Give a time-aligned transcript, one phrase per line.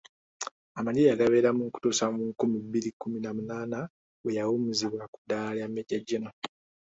[0.79, 3.79] Amagye yagabeeramu okutuusa mu nkumi bbiri kkumi na munaana
[4.21, 6.37] bwe yawummuzibwa ku ddala lya Major General